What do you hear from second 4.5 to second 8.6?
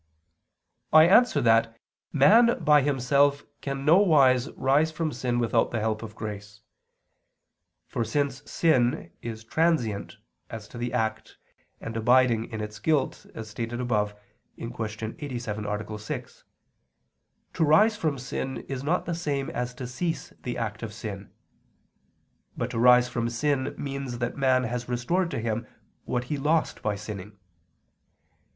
rise from sin without the help of grace. For since